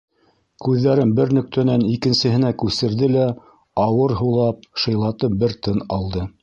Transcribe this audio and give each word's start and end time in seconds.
Күҙҙәрен 0.67 1.11
бер 1.19 1.33
нөктәнән 1.37 1.85
икенсеһенә 1.97 2.51
күсерҙе 2.63 3.13
лә, 3.19 3.29
ауыр 3.87 4.19
һулап, 4.23 4.69
шыйлатып 4.85 5.41
бер 5.45 5.59
тын 5.67 5.91
алды. 6.01 6.31